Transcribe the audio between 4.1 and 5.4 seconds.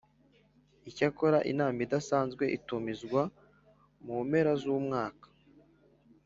mpera z umwaka